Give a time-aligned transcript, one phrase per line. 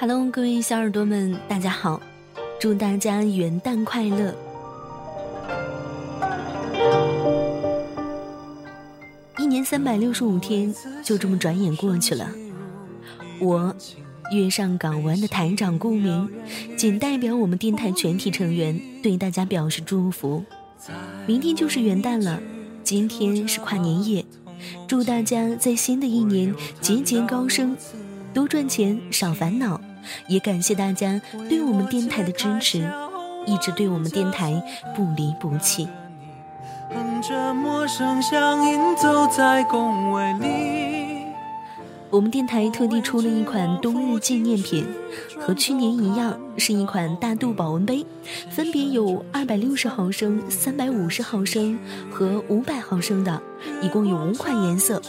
[0.00, 2.00] Hello，各位小耳朵们，大家好！
[2.58, 4.34] 祝大家元旦快乐！
[9.38, 10.74] 一年三百六十五天，
[11.04, 12.30] 就这么转眼过去了。
[13.40, 13.76] 我，
[14.32, 16.30] 月上港湾的台长顾明，
[16.78, 20.42] 仅代表我们电台全体成员对大家表示祝福。
[21.26, 22.40] 明天就是元旦了，
[22.82, 24.24] 今天是跨年夜，
[24.88, 27.76] 祝大家在新的一年节节高升，
[28.32, 29.78] 多赚钱，少烦恼。
[30.26, 32.78] 也感谢大家对我们电台的支持，
[33.46, 34.62] 一直对我们电台
[34.94, 35.88] 不离不弃。
[42.12, 44.84] 我们电台特地出了一款冬日纪念品，
[45.38, 48.04] 和去年一样，是一款大肚保温杯，
[48.50, 51.78] 分别有二百六十毫升、三百五十毫升
[52.10, 53.40] 和五百毫升的，
[53.80, 55.00] 一共有五款颜色。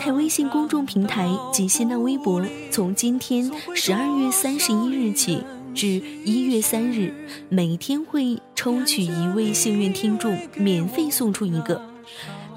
[0.00, 5.86] 电台微信公众平台及新浪微博，从今天十二月三十一日起至
[6.24, 7.12] 一月三日，
[7.50, 11.82] 每天会抽取一位幸运听众，免费送出一个。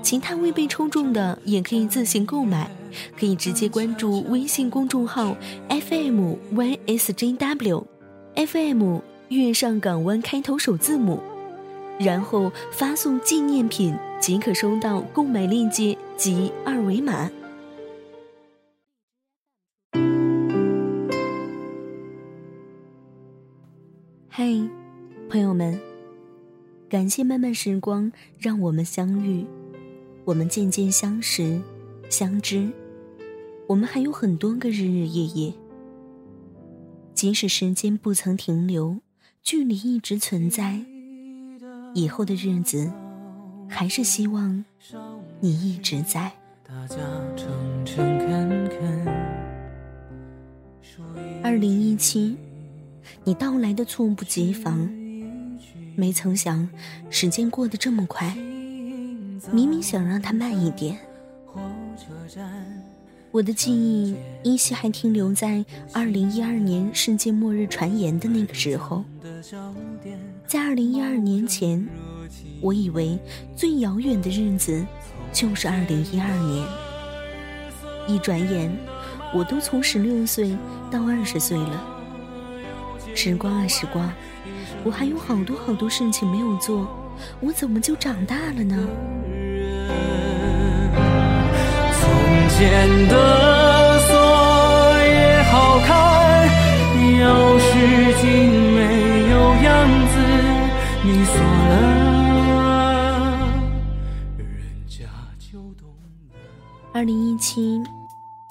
[0.02, 2.72] 其他未被抽中的也可以自行购买，
[3.20, 5.36] 可以直接关注微信公众号
[5.68, 11.20] FM YSJW，FM 月上港湾开头首字母，
[12.00, 13.94] 然后发送纪念品。
[14.24, 17.30] 即可收到购买链接及二维码。
[24.30, 24.46] 嗨，
[25.30, 25.78] 朋友们，
[26.88, 29.46] 感谢漫漫时光让我们相遇，
[30.24, 31.62] 我们渐渐相识、
[32.10, 32.72] 相知，
[33.68, 35.54] 我们还有很多个日日夜夜。
[37.14, 39.00] 即使时间不曾停留，
[39.42, 40.80] 距离一直存在，
[41.94, 42.90] 以后的日子。
[43.68, 44.64] 还是希望
[45.40, 46.32] 你一直在。
[51.44, 52.36] 二零一七，
[53.24, 54.90] 你到来的猝不及防，
[55.96, 56.68] 没曾想
[57.10, 58.34] 时间过得这么快。
[59.52, 60.98] 明明想让它慢一点，
[63.30, 69.04] 我的记忆依稀还停留在二零一二年世界末日传言的那个时候，
[70.48, 71.88] 在二零一二年前。
[72.62, 73.20] 我以为
[73.56, 74.86] 最遥远的日子
[75.32, 76.66] 就是二零一二年，
[78.08, 78.72] 一转眼，
[79.34, 80.58] 我都从十六岁
[80.90, 81.84] 到二十岁了。
[83.16, 84.12] 时光啊时光，
[84.84, 86.88] 我还有好多好多事情没有做，
[87.40, 88.76] 我怎么就长大了呢？
[92.00, 92.10] 从
[92.50, 94.12] 前的锁
[95.06, 96.48] 也好看，
[96.98, 97.72] 钥匙
[98.22, 98.24] 精
[98.74, 98.80] 没
[99.32, 99.70] 有样
[100.08, 100.14] 子，
[101.04, 102.13] 你锁了。
[106.94, 107.82] 二零一七，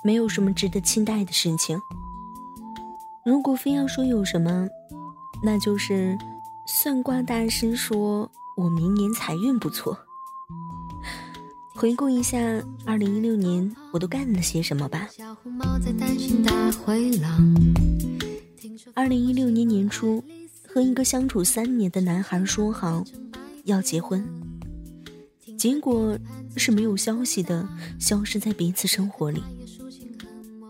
[0.02, 1.80] 没有什么值得期待的事情。
[3.24, 4.68] 如果非要说有什么，
[5.44, 6.18] 那就是
[6.66, 9.96] 算卦大师说我明年财运不错。
[11.72, 12.36] 回顾一下
[12.84, 15.08] 二零一六年，我都干了些什么吧。
[18.94, 20.22] 二零一六年年初，
[20.66, 23.04] 和一个相处三年的男孩说好
[23.66, 24.51] 要结婚。
[25.56, 26.18] 结果
[26.56, 27.68] 是没有消息的，
[27.98, 29.42] 消失在彼此生活里。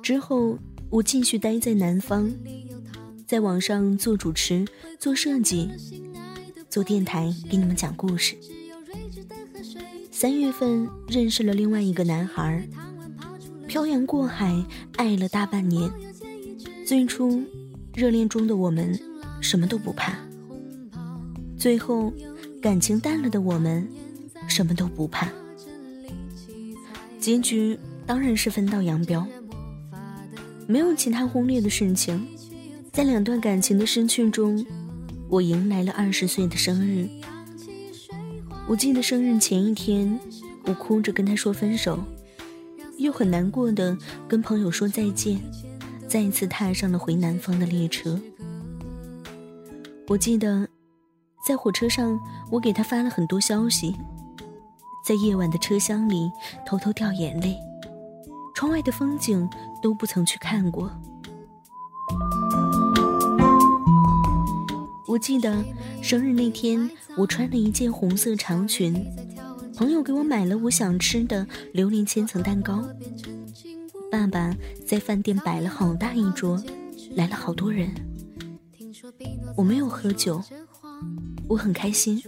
[0.02, 0.58] 之后，
[0.90, 2.30] 我继续待在南方，
[3.26, 4.66] 在网上做主持、
[4.98, 5.70] 做设计、
[6.68, 8.36] 做电台，给你们讲故事。
[10.10, 12.68] 三月份认识了另外一个男孩，
[13.66, 14.62] 漂洋过海
[14.96, 15.90] 爱了大半年。
[16.86, 17.42] 最初，
[17.94, 18.98] 热恋中的我们
[19.40, 20.18] 什么都不怕，
[21.56, 22.12] 最后
[22.60, 23.88] 感情淡了的我们。
[24.52, 25.26] 什么都不怕，
[27.18, 29.26] 结局当然是分道扬镳。
[30.66, 32.28] 没有其他轰烈的事情，
[32.92, 34.64] 在两段感情的失去中，
[35.30, 37.08] 我迎来了二十岁的生日。
[38.68, 40.20] 我记得生日前一天，
[40.66, 41.98] 我哭着跟他说分手，
[42.98, 43.96] 又很难过的
[44.28, 45.40] 跟朋友说再见，
[46.06, 48.20] 再一次踏上了回南方的列车。
[50.08, 50.68] 我记得，
[51.46, 52.20] 在火车上，
[52.50, 53.94] 我给他发了很多消息。
[55.02, 56.30] 在夜晚的车厢里
[56.64, 57.58] 偷偷掉眼泪，
[58.54, 59.48] 窗外的风景
[59.82, 60.90] 都不曾去看过。
[65.08, 65.62] 我记得
[66.00, 69.04] 生日那天，我穿了一件红色长裙，
[69.76, 72.82] 朋友给我买了我想吃的榴莲千层蛋糕。
[74.10, 74.54] 爸爸
[74.86, 76.62] 在饭店摆了好大一桌，
[77.16, 77.90] 来了好多人。
[79.56, 80.40] 我没有喝酒，
[81.48, 82.22] 我很开心，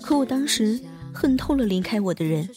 [0.00, 0.80] 可我当时。
[1.20, 2.48] 恨透了离开我的人，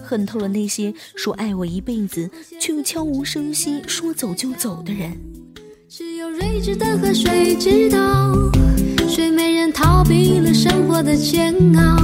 [0.00, 2.30] 恨透了那些说爱我一辈子
[2.60, 5.10] 却又悄无声息说走就走的人。
[5.88, 8.32] 只有睿智的河水知道，
[9.08, 11.98] 睡美人逃避了生活的煎熬，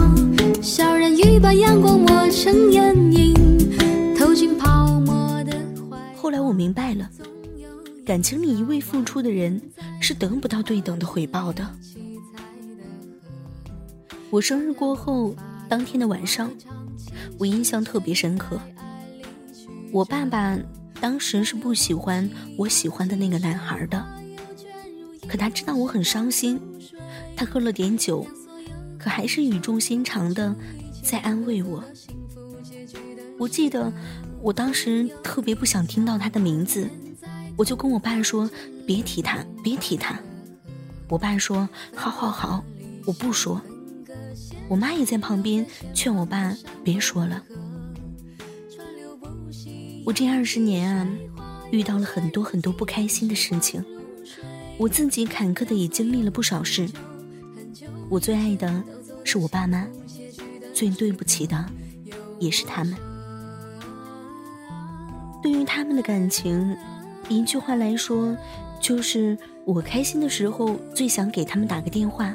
[0.61, 3.33] 小人鱼把阳光抹成眼影，
[4.19, 5.53] 投进泡沫的
[5.89, 5.97] 怀。
[6.17, 7.09] 后来我明白了，
[8.05, 9.63] 感情里一味付出的人
[10.01, 11.65] 是得不到对等的回报的。
[14.31, 15.37] 我生日过后
[15.73, 16.51] 当天的晚上，
[17.39, 18.61] 我印象特别深刻。
[19.91, 20.59] 我爸爸
[21.01, 22.29] 当时是不喜欢
[22.59, 24.05] 我喜欢的那个男孩的，
[25.27, 26.61] 可他知道我很伤心，
[27.35, 28.27] 他喝了点酒，
[28.99, 30.55] 可还是语重心长的
[31.03, 31.83] 在安慰我。
[33.39, 33.91] 我记得
[34.43, 36.87] 我当时特别不想听到他的名字，
[37.57, 38.51] 我就跟我爸说
[38.87, 40.21] ：“别提他，别提他。”
[41.09, 41.67] 我爸说
[41.97, 42.63] ：“好好好，
[43.07, 43.59] 我不说。”
[44.73, 47.43] 我妈也在旁边劝我爸别说了。
[50.03, 51.07] 我这二十年啊，
[51.71, 53.85] 遇到了很多很多不开心的事情，
[54.79, 56.89] 我自己坎坷的也经历了不少事。
[58.09, 58.83] 我最爱的
[59.25, 59.87] 是我爸妈，
[60.73, 61.67] 最对不起的
[62.39, 62.97] 也是他们。
[65.43, 66.75] 对于他们的感情，
[67.29, 68.35] 一句话来说，
[68.81, 69.37] 就是
[69.67, 72.35] 我开心的时候最想给他们打个电话。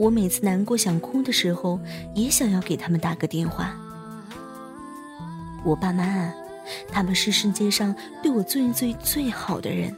[0.00, 1.78] 我每次难过想哭的时候，
[2.14, 3.76] 也想要给他们打个电话。
[5.62, 6.34] 我爸妈啊，
[6.90, 9.94] 他们是世界上对我最最最好的人，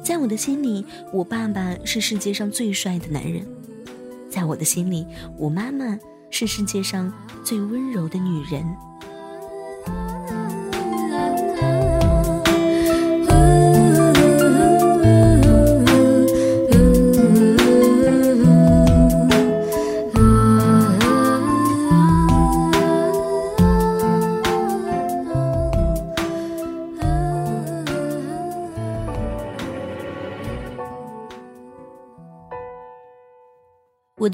[0.00, 3.44] 在我的心里，我爸爸是世界上最帅的男人，
[4.30, 5.04] 在我的心里，
[5.36, 5.98] 我妈妈
[6.30, 7.12] 是世界上
[7.42, 8.64] 最温柔的女人。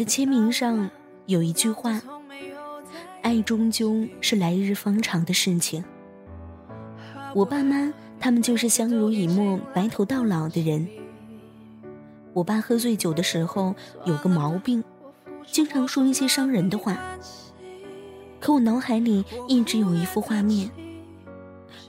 [0.05, 0.91] 签名上
[1.27, 2.01] 有一句话
[3.23, 5.85] ：“爱终究是来日方长的事情。”
[7.35, 10.87] 我爸妈他们就是相濡以沫、白头到老的人。
[12.35, 14.83] 我爸喝醉酒的时候有个毛病，
[15.47, 16.99] 经常说一些伤人的话。
[18.41, 20.71] 可我脑海里一直有一幅画面，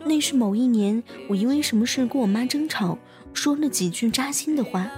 [0.06, 2.98] 那是某一年我因为什么事跟我妈争吵，
[3.33, 4.92] 说了几句扎心的话。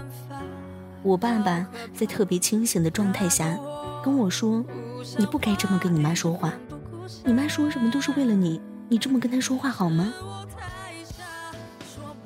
[1.05, 1.63] 我爸爸
[1.93, 3.55] 在特别清醒的状态下
[4.03, 4.65] 跟我说
[5.19, 6.51] ：“你不该这么跟你妈说话，
[7.23, 8.59] 你妈说什么都是为了你，
[8.89, 10.11] 你这么跟她说话好吗？”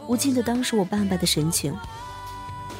[0.08, 1.78] 我记得当时我爸爸的神情，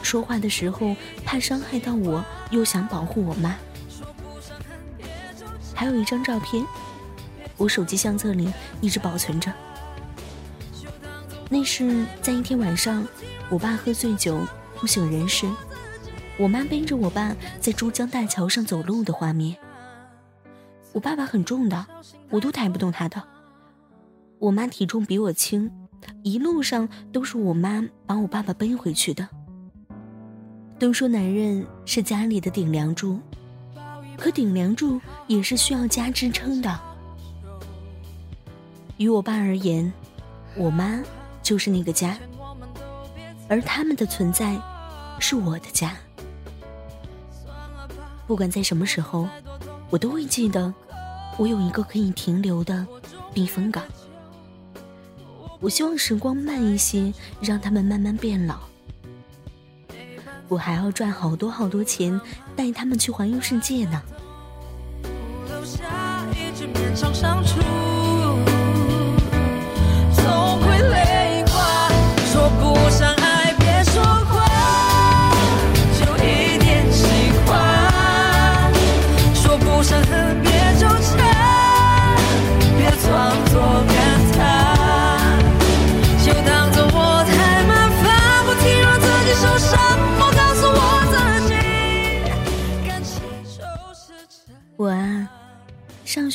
[0.02, 3.58] 说话的时候怕伤害到我，又想保护我妈。
[5.76, 6.66] 还有一张照片，
[7.58, 8.50] 我手机相册里
[8.80, 9.52] 一直保存着，
[11.50, 13.06] 那是在一天晚上，
[13.50, 14.40] 我爸喝醉酒
[14.80, 15.46] 不省人事。
[16.40, 19.58] 我妈背着我爸在珠江大桥上走路的画面。
[20.94, 21.86] 我爸爸很重的，
[22.30, 23.22] 我都抬不动他的。
[24.40, 25.70] 我妈体重比我轻，
[26.24, 29.28] 一路上都是我妈把我爸爸背回去的。
[30.80, 33.20] 都说男人是家里的顶梁柱，
[34.18, 34.98] 可顶梁柱
[35.28, 36.80] 也是需要家支撑的。
[38.96, 39.92] 于我爸而言，
[40.56, 41.04] 我妈
[41.44, 42.18] 就是那个家，
[43.50, 44.58] 而他们的存在，
[45.20, 45.98] 是我的家。
[48.30, 49.28] 不管在什么时候，
[49.90, 50.72] 我都会记得，
[51.36, 52.86] 我有一个可以停留的
[53.34, 53.84] 避风港。
[55.60, 58.58] 我希望时光慢一些，让他们慢慢变老。
[60.48, 62.22] 我还要赚好多好多钱，
[62.56, 64.00] 带他们去环游世界呢。
[72.32, 73.09] 说不下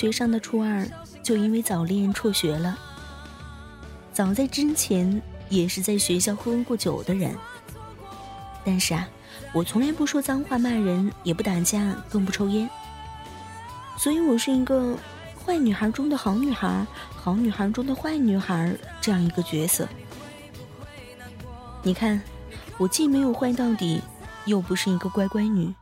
[0.04, 0.86] 学上的初二
[1.22, 2.78] 就因为早恋辍学了。
[4.12, 7.34] 早在之前也是在学校喝过酒的人，
[8.66, 9.08] 但是啊，
[9.54, 12.68] 我从来不说脏话骂人，也不打架，更不抽烟。
[13.96, 14.94] 所以我是一个
[15.42, 19.88] 坏女孩中的好女孩，好女孩中的坏女孩这样一个角色。
[21.82, 22.20] 你看，
[22.76, 24.02] 我既没有坏到底，
[24.44, 25.74] 又不是一个乖乖女。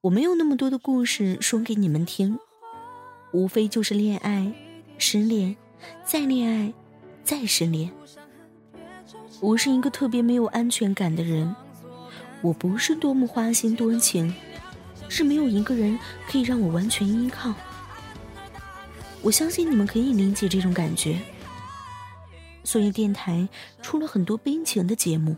[0.00, 2.40] 我没有那么多的故事说给你们听。
[3.32, 4.52] 无非就是恋爱、
[4.98, 5.56] 失恋、
[6.04, 6.72] 再恋爱、
[7.24, 7.90] 再失恋。
[9.40, 11.54] 我是一个特别没有安全感的人，
[12.42, 14.32] 我不是多么花心多情，
[15.08, 15.98] 是没有一个人
[16.28, 17.52] 可以让我完全依靠。
[19.22, 21.18] 我相信你们可以理解这种感觉，
[22.64, 23.48] 所以电台
[23.80, 25.36] 出了很多悲情的节目。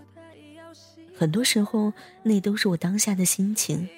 [1.17, 1.93] 很多时候，
[2.25, 3.89] 那都是我当下的心情。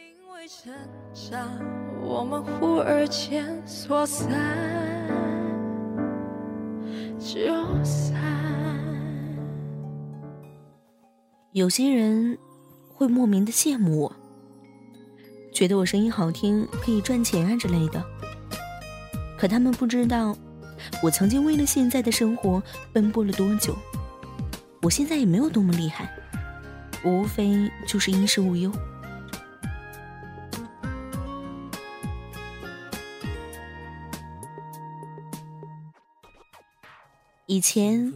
[2.07, 4.31] 我们忽而间说散
[7.19, 7.37] 就
[7.83, 8.17] 散
[11.51, 12.39] 有些人
[12.95, 14.13] 会莫名的羡慕我，
[15.53, 18.01] 觉得我声音好听，可以赚钱啊之类的。
[19.37, 20.37] 可他们不知道，
[21.03, 23.77] 我曾经为了现在的生活奔波了多久。
[24.81, 26.09] 我现在也没有多么厉害。
[27.05, 28.71] 无非就是衣食无忧。
[37.57, 38.13] 以前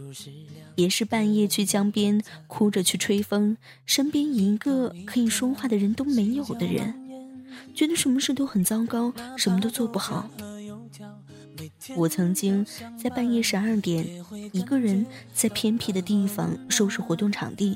[0.75, 3.57] 也是半夜去江边，哭着去吹风，
[3.87, 6.93] 身边一个可以说话的人都没有的人，
[7.73, 10.29] 觉得什么事都很糟糕，什么都做不好。
[11.95, 12.63] 我曾经
[13.01, 17.75] 在半夜十二点，一个人在偏僻的地方收拾活动场地。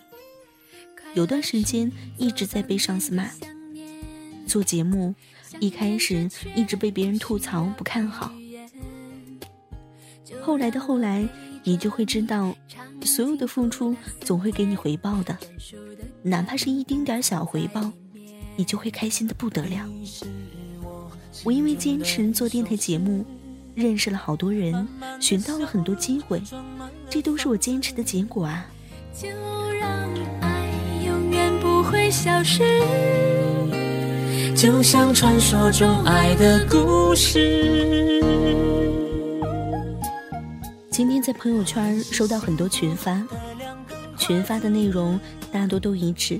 [1.16, 3.28] 有段时间一直在被上司骂，
[4.46, 5.16] 做节目
[5.60, 8.32] 一开始一直被别人吐槽不看好，
[10.44, 11.28] 后来的后来，
[11.66, 12.56] 你就会知道，
[13.04, 15.36] 所有的付出总会给你回报的，
[16.22, 17.92] 哪怕是一丁点小回报，
[18.56, 19.84] 你就会开心的不得了。
[21.44, 23.26] 我因为坚持做电台节目，
[23.74, 24.88] 认识了好多人，
[25.20, 26.40] 寻到了很多机会，
[27.10, 28.66] 这都是我坚持的结果啊。
[29.12, 29.28] 就
[29.74, 29.90] 让
[30.42, 30.70] 爱
[31.04, 32.64] 永远不会消失，
[34.56, 38.65] 就像传说中爱的故事。
[40.96, 43.22] 今天在朋友圈收到很多群发，
[44.18, 45.20] 群发的内容
[45.52, 46.40] 大多都一致。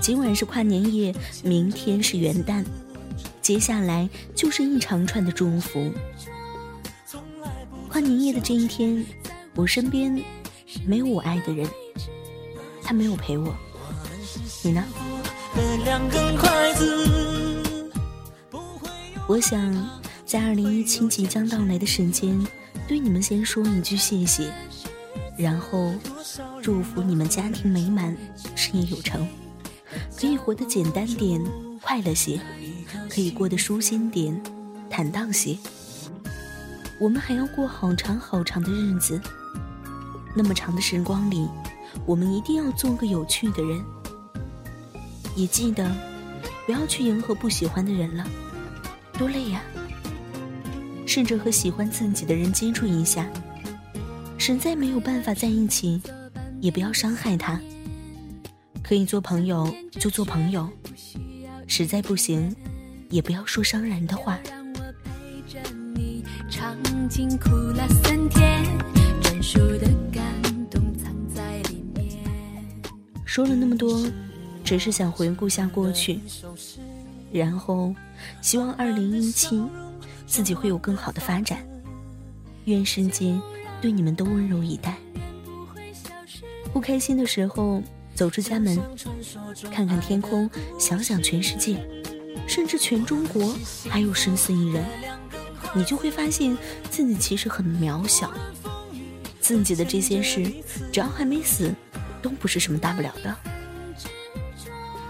[0.00, 1.12] 今晚是跨年夜，
[1.42, 2.64] 明天是元旦，
[3.42, 5.92] 接下来就是一长串的祝福。
[7.88, 9.04] 跨年夜的这一天，
[9.56, 10.16] 我身边
[10.86, 11.68] 没有我爱的人，
[12.84, 13.52] 他没有陪我。
[14.62, 14.84] 你呢？
[19.26, 22.40] 我想在二零一七即将到来的时间，
[22.88, 24.50] 对你们先说一句谢谢，
[25.36, 25.92] 然后
[26.62, 28.16] 祝福你们家庭美满，
[28.56, 29.28] 事业有成，
[30.18, 31.38] 可以活得简单点，
[31.82, 32.40] 快乐些，
[33.10, 34.42] 可以过得舒心点，
[34.88, 35.54] 坦荡些。
[36.98, 39.20] 我们还要过好长好长的日子，
[40.34, 41.46] 那么长的时光里，
[42.06, 43.84] 我们一定要做个有趣的人。
[45.36, 45.94] 也记得，
[46.64, 48.26] 不要去迎合不喜欢的人了，
[49.12, 49.60] 多累呀！
[51.08, 53.26] 试着和喜欢自己的人接触一下，
[54.36, 55.98] 实在没有办法在一起，
[56.60, 57.58] 也不要伤害他。
[58.82, 60.68] 可以做朋友就做朋友，
[61.66, 62.54] 实在不行，
[63.08, 64.38] 也不要说伤人的话。
[73.24, 74.06] 说了那么多。
[74.62, 76.20] 只是想回顾下过去，
[77.32, 77.94] 然后
[78.42, 79.58] 希望二零一七
[80.28, 81.66] 自己会有更好的发展。
[82.66, 83.40] 愿世间
[83.80, 84.94] 对你们都温柔以待。
[86.72, 87.82] 不开心的时候，
[88.14, 88.78] 走出家门，
[89.72, 91.82] 看看天空，想想全世界，
[92.46, 93.56] 甚至全中国
[93.88, 94.84] 还有生死一人，
[95.74, 96.56] 你就会发现
[96.90, 98.30] 自己其实很渺小。
[99.40, 100.44] 自己的这些事，
[100.92, 101.74] 只要还没死，
[102.20, 103.34] 都不是什么大不了的。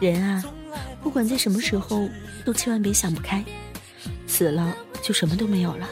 [0.01, 0.45] 人啊，
[1.03, 2.09] 不管在什么时候，
[2.45, 3.45] 都千万别想不开。
[4.29, 5.89] 死了就什么都没有了。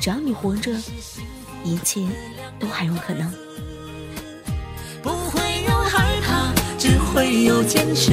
[0.00, 0.70] 只要你活着，
[1.64, 2.00] 一切
[2.58, 3.30] 都还有可能。
[5.02, 8.12] 不会有害怕，只会有坚持。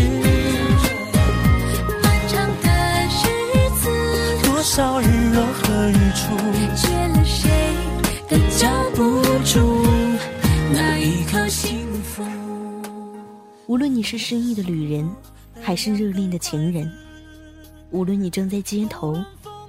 [2.02, 2.70] 漫长的
[3.08, 3.90] 日子，
[4.44, 6.36] 多少日落和日出，
[6.76, 7.50] 缺了谁
[8.30, 9.86] 的脚步住
[10.74, 12.24] 那一颗幸福。
[13.68, 15.10] 无论你是失意的旅人，
[15.62, 16.86] 还是热恋的情人；
[17.92, 19.22] 无论你正在街头，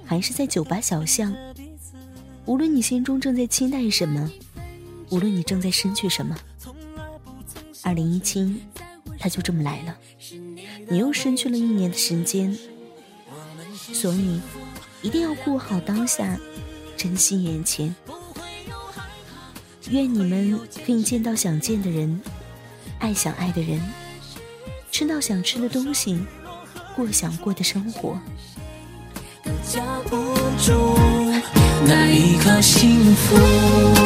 [0.09, 1.31] 还是在酒吧小巷；
[2.45, 4.27] 无论你心中正在期待什么，
[5.11, 6.35] 无论你正在失去什么，
[7.83, 8.55] 二零一七，
[9.19, 9.95] 它就这么来了。
[10.87, 12.57] 你又失去了一年的时间，
[13.93, 14.41] 所以
[15.03, 16.39] 一定要过好当下，
[16.97, 17.95] 珍惜眼前。
[19.91, 22.19] 愿你们可以见到想见的人。
[22.97, 23.79] 爱想爱的人，
[24.91, 26.19] 吃到想吃的东西，
[26.95, 28.19] 过想过的生活。
[29.69, 30.17] 架不
[30.57, 30.97] 住
[31.85, 33.98] 那一刻幸福。